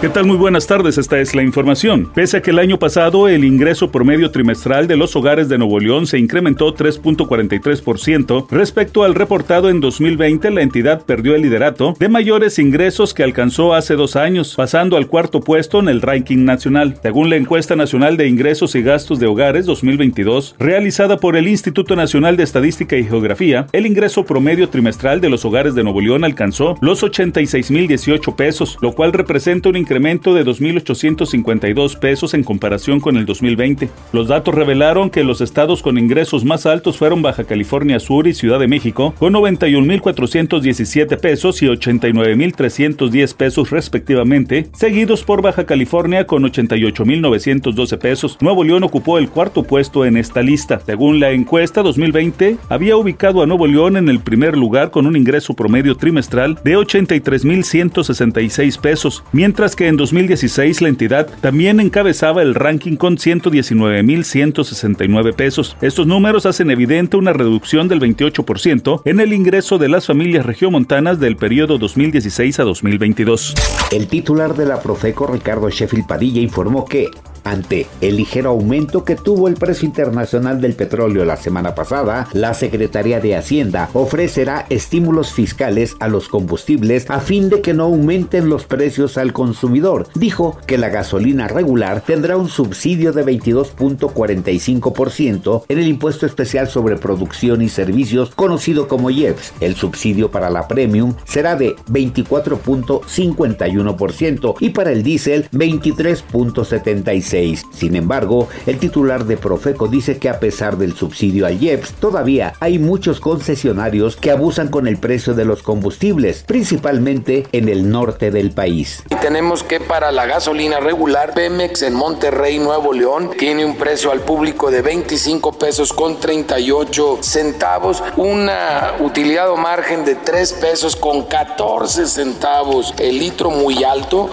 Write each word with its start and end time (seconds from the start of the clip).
¿Qué 0.00 0.08
tal? 0.08 0.24
Muy 0.24 0.38
buenas 0.38 0.66
tardes, 0.66 0.96
esta 0.96 1.20
es 1.20 1.34
la 1.34 1.42
información. 1.42 2.10
Pese 2.14 2.38
a 2.38 2.40
que 2.40 2.52
el 2.52 2.58
año 2.58 2.78
pasado 2.78 3.28
el 3.28 3.44
ingreso 3.44 3.92
promedio 3.92 4.30
trimestral 4.30 4.86
de 4.88 4.96
los 4.96 5.14
hogares 5.14 5.50
de 5.50 5.58
Nuevo 5.58 5.78
León 5.78 6.06
se 6.06 6.18
incrementó 6.18 6.74
3.43% 6.74 8.46
respecto 8.50 9.04
al 9.04 9.14
reportado 9.14 9.68
en 9.68 9.80
2020, 9.80 10.52
la 10.52 10.62
entidad 10.62 11.04
perdió 11.04 11.34
el 11.34 11.42
liderato 11.42 11.94
de 11.98 12.08
mayores 12.08 12.58
ingresos 12.58 13.12
que 13.12 13.24
alcanzó 13.24 13.74
hace 13.74 13.94
dos 13.94 14.16
años, 14.16 14.54
pasando 14.56 14.96
al 14.96 15.06
cuarto 15.06 15.40
puesto 15.40 15.80
en 15.80 15.90
el 15.90 16.00
ranking 16.00 16.46
nacional. 16.46 16.98
Según 17.02 17.28
la 17.28 17.36
encuesta 17.36 17.76
nacional 17.76 18.16
de 18.16 18.26
ingresos 18.26 18.74
y 18.76 18.82
gastos 18.82 19.20
de 19.20 19.26
hogares 19.26 19.66
2022, 19.66 20.56
realizada 20.58 21.18
por 21.18 21.36
el 21.36 21.46
Instituto 21.46 21.94
Nacional 21.94 22.38
de 22.38 22.44
Estadística 22.44 22.96
y 22.96 23.04
Geografía, 23.04 23.66
el 23.74 23.84
ingreso 23.84 24.24
promedio 24.24 24.70
trimestral 24.70 25.20
de 25.20 25.28
los 25.28 25.44
hogares 25.44 25.74
de 25.74 25.82
Nuevo 25.82 26.00
León 26.00 26.24
alcanzó 26.24 26.78
los 26.80 27.02
86.018 27.02 28.34
pesos, 28.34 28.78
lo 28.80 28.92
cual 28.92 29.12
representa 29.12 29.68
un 29.68 29.76
incremento 29.76 29.89
de 29.90 30.46
2.852 30.46 31.98
pesos 31.98 32.34
en 32.34 32.44
comparación 32.44 33.00
con 33.00 33.16
el 33.16 33.26
2020. 33.26 33.90
Los 34.12 34.28
datos 34.28 34.54
revelaron 34.54 35.10
que 35.10 35.24
los 35.24 35.40
estados 35.40 35.82
con 35.82 35.98
ingresos 35.98 36.44
más 36.44 36.64
altos 36.64 36.96
fueron 36.96 37.22
Baja 37.22 37.42
California 37.42 37.98
Sur 37.98 38.28
y 38.28 38.34
Ciudad 38.34 38.60
de 38.60 38.68
México, 38.68 39.12
con 39.18 39.34
91.417 39.34 41.18
pesos 41.18 41.60
y 41.62 41.66
89.310 41.66 43.34
pesos 43.34 43.70
respectivamente, 43.70 44.68
seguidos 44.72 45.24
por 45.24 45.42
Baja 45.42 45.66
California 45.66 46.24
con 46.24 46.44
88.912 46.44 47.98
pesos. 47.98 48.38
Nuevo 48.40 48.62
León 48.62 48.84
ocupó 48.84 49.18
el 49.18 49.28
cuarto 49.28 49.64
puesto 49.64 50.04
en 50.04 50.16
esta 50.16 50.40
lista. 50.40 50.78
Según 50.86 51.18
la 51.18 51.32
encuesta 51.32 51.82
2020, 51.82 52.58
había 52.68 52.96
ubicado 52.96 53.42
a 53.42 53.46
Nuevo 53.46 53.66
León 53.66 53.96
en 53.96 54.08
el 54.08 54.20
primer 54.20 54.56
lugar 54.56 54.92
con 54.92 55.06
un 55.06 55.16
ingreso 55.16 55.54
promedio 55.54 55.96
trimestral 55.96 56.60
de 56.62 56.76
83.166 56.76 58.80
pesos, 58.80 59.24
mientras 59.32 59.74
que 59.74 59.79
que 59.80 59.88
en 59.88 59.96
2016 59.96 60.82
la 60.82 60.90
entidad 60.90 61.26
también 61.40 61.80
encabezaba 61.80 62.42
el 62.42 62.54
ranking 62.54 62.96
con 62.96 63.16
119.169 63.16 65.34
pesos. 65.34 65.74
Estos 65.80 66.06
números 66.06 66.44
hacen 66.44 66.70
evidente 66.70 67.16
una 67.16 67.32
reducción 67.32 67.88
del 67.88 67.98
28% 67.98 69.00
en 69.06 69.20
el 69.20 69.32
ingreso 69.32 69.78
de 69.78 69.88
las 69.88 70.06
familias 70.06 70.44
regiomontanas 70.44 71.18
del 71.18 71.36
periodo 71.36 71.78
2016 71.78 72.60
a 72.60 72.64
2022. 72.64 73.54
El 73.90 74.06
titular 74.06 74.54
de 74.54 74.66
la 74.66 74.82
Profeco, 74.82 75.26
Ricardo 75.26 75.70
Sheffield 75.70 76.06
Padilla, 76.06 76.42
informó 76.42 76.84
que 76.84 77.08
ante 77.50 77.86
el 78.00 78.16
ligero 78.16 78.48
aumento 78.50 79.04
que 79.04 79.16
tuvo 79.16 79.48
el 79.48 79.54
precio 79.54 79.86
internacional 79.86 80.60
del 80.60 80.74
petróleo 80.74 81.24
la 81.24 81.36
semana 81.36 81.74
pasada, 81.74 82.28
la 82.32 82.54
Secretaría 82.54 83.18
de 83.20 83.34
Hacienda 83.34 83.90
ofrecerá 83.92 84.66
estímulos 84.70 85.32
fiscales 85.32 85.96
a 85.98 86.06
los 86.06 86.28
combustibles 86.28 87.10
a 87.10 87.18
fin 87.18 87.48
de 87.48 87.60
que 87.60 87.74
no 87.74 87.82
aumenten 87.84 88.48
los 88.48 88.66
precios 88.66 89.18
al 89.18 89.32
consumidor. 89.32 90.06
Dijo 90.14 90.56
que 90.66 90.78
la 90.78 90.90
gasolina 90.90 91.48
regular 91.48 92.04
tendrá 92.06 92.36
un 92.36 92.48
subsidio 92.48 93.12
de 93.12 93.26
22.45% 93.26 95.64
en 95.68 95.78
el 95.78 95.88
impuesto 95.88 96.26
especial 96.26 96.68
sobre 96.68 96.96
producción 96.96 97.62
y 97.62 97.68
servicios 97.68 98.30
conocido 98.36 98.86
como 98.86 99.10
IEPS. 99.10 99.54
El 99.60 99.74
subsidio 99.74 100.30
para 100.30 100.50
la 100.50 100.68
premium 100.68 101.14
será 101.24 101.56
de 101.56 101.74
24.51% 101.88 104.54
y 104.60 104.70
para 104.70 104.92
el 104.92 105.02
diésel 105.02 105.48
23.76%. 105.50 107.39
Sin 107.72 107.96
embargo, 107.96 108.48
el 108.66 108.78
titular 108.78 109.24
de 109.24 109.36
Profeco 109.36 109.88
dice 109.88 110.18
que 110.18 110.28
a 110.28 110.40
pesar 110.40 110.76
del 110.76 110.94
subsidio 110.94 111.46
al 111.46 111.62
IEPS, 111.62 111.94
todavía 111.94 112.52
hay 112.60 112.78
muchos 112.78 113.20
concesionarios 113.20 114.16
que 114.16 114.30
abusan 114.30 114.68
con 114.68 114.86
el 114.86 114.98
precio 114.98 115.34
de 115.34 115.44
los 115.44 115.62
combustibles, 115.62 116.42
principalmente 116.46 117.46
en 117.52 117.68
el 117.68 117.90
norte 117.90 118.30
del 118.30 118.50
país. 118.50 119.02
Y 119.10 119.14
tenemos 119.16 119.62
que 119.62 119.80
para 119.80 120.12
la 120.12 120.26
gasolina 120.26 120.80
regular, 120.80 121.32
Pemex 121.34 121.82
en 121.82 121.94
Monterrey, 121.94 122.58
Nuevo 122.58 122.92
León, 122.92 123.30
tiene 123.38 123.64
un 123.64 123.76
precio 123.76 124.12
al 124.12 124.20
público 124.20 124.70
de 124.70 124.82
25 124.82 125.58
pesos 125.58 125.92
con 125.92 126.20
38 126.20 127.18
centavos, 127.22 128.02
una 128.16 128.92
utilidad 129.00 129.50
o 129.50 129.56
margen 129.56 130.04
de 130.04 130.14
3 130.14 130.52
pesos 130.54 130.94
con 130.94 131.24
14 131.24 132.06
centavos, 132.06 132.94
el 132.98 133.18
litro 133.18 133.50
muy 133.50 133.82
alto. 133.84 134.30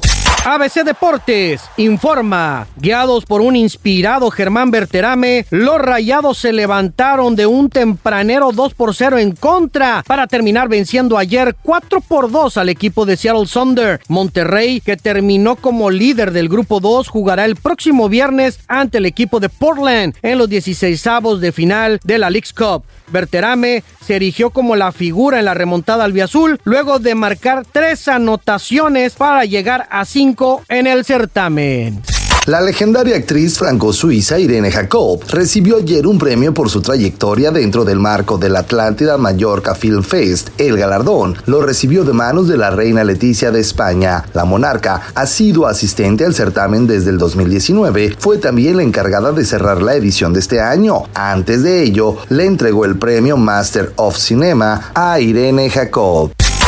ABC 0.50 0.86
Deportes 0.86 1.62
informa, 1.76 2.68
guiados 2.78 3.26
por 3.26 3.42
un 3.42 3.58
inspirado 3.58 4.32
Germán 4.32 4.72
Berterame, 4.72 5.46
los 5.50 5.78
rayados 5.78 6.38
se 6.38 6.54
levantaron 6.54 7.36
de 7.36 7.46
un 7.46 7.70
tempranero 7.70 8.54
2 8.54 8.74
por 8.74 8.96
0 8.96 9.18
en 9.18 9.34
contra 9.34 10.06
para 10.08 10.26
terminar 10.26 10.70
venciendo 10.70 11.18
ayer 11.18 11.54
4 11.64 12.00
por 12.00 12.32
2 12.32 12.56
al 12.56 12.70
equipo 12.70 13.06
de 13.06 13.18
Seattle 13.18 13.46
Thunder. 13.46 14.00
Monterrey, 14.08 14.80
que 14.80 14.96
terminó 14.96 15.58
como 15.58 15.90
líder 15.90 16.32
del 16.32 16.48
grupo 16.48 16.80
2, 16.80 17.10
jugará 17.10 17.44
el 17.44 17.58
próximo 17.58 18.08
viernes 18.08 18.62
ante 18.70 19.00
el 19.00 19.06
equipo 19.06 19.42
de 19.42 19.50
Portland 19.50 20.16
en 20.22 20.38
los 20.38 20.50
16avos 20.50 21.40
de 21.40 21.52
final 21.52 22.00
de 22.06 22.20
la 22.20 22.30
League's 22.30 22.54
Cup. 22.54 22.86
Berterame 23.10 23.84
se 24.06 24.16
erigió 24.16 24.52
como 24.52 24.78
la 24.78 24.94
figura 24.94 25.40
en 25.40 25.46
la 25.46 25.54
remontada 25.54 26.06
albiazul 26.06 26.60
luego 26.64 27.00
de 27.00 27.16
marcar 27.16 27.66
tres 27.70 28.08
anotaciones 28.08 29.14
para 29.14 29.44
llegar 29.44 29.88
a 29.92 30.06
cinco 30.06 30.37
en 30.70 30.86
el 30.86 31.04
certamen. 31.04 32.02
La 32.46 32.62
legendaria 32.62 33.18
actriz 33.18 33.58
franco-suiza 33.58 34.40
Irene 34.40 34.72
Jacob 34.72 35.20
recibió 35.30 35.78
ayer 35.78 36.06
un 36.08 36.18
premio 36.18 36.54
por 36.54 36.70
su 36.70 36.82
trayectoria 36.82 37.52
dentro 37.52 37.84
del 37.84 38.00
marco 38.00 38.38
del 38.38 38.56
Atlántida 38.56 39.18
Mallorca 39.18 39.76
Film 39.76 40.04
Fest. 40.04 40.50
El 40.58 40.78
galardón 40.78 41.36
lo 41.46 41.62
recibió 41.62 42.06
de 42.06 42.14
manos 42.14 42.48
de 42.48 42.56
la 42.56 42.70
reina 42.70 43.04
Leticia 43.04 43.52
de 43.52 43.60
España. 43.60 44.24
La 44.34 44.46
monarca 44.46 45.02
ha 45.14 45.26
sido 45.26 45.66
asistente 45.66 46.24
al 46.24 46.36
certamen 46.36 46.88
desde 46.88 47.10
el 47.10 47.18
2019. 47.18 48.16
Fue 48.18 48.38
también 48.38 48.78
la 48.78 48.84
encargada 48.84 49.34
de 49.34 49.44
cerrar 49.44 49.82
la 49.82 49.96
edición 49.96 50.32
de 50.32 50.40
este 50.40 50.62
año. 50.62 51.04
Antes 51.16 51.64
de 51.64 51.84
ello, 51.84 52.16
le 52.30 52.46
entregó 52.46 52.86
el 52.86 52.98
premio 52.98 53.36
Master 53.36 53.92
of 53.98 54.16
Cinema 54.16 54.92
a 54.94 55.20
Irene 55.20 55.70
Jacob. 55.70 56.32